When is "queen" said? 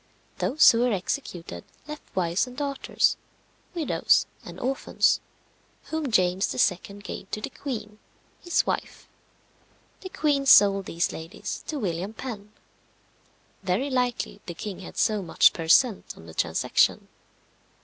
7.51-7.99, 10.09-10.47